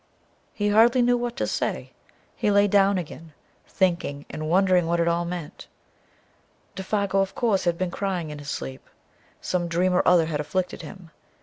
[0.51, 1.91] He hardly knew what to say.
[2.35, 3.33] He lay down again,
[3.67, 5.67] thinking and wondering what it all meant.
[6.75, 8.89] Défago, of course, had been crying in his sleep.
[9.41, 11.11] Some dream or other had afflicted him.